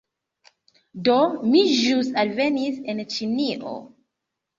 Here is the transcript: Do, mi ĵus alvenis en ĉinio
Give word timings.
Do, 1.07 1.17
mi 1.51 1.61
ĵus 1.75 2.09
alvenis 2.21 2.79
en 2.95 3.03
ĉinio 3.13 3.75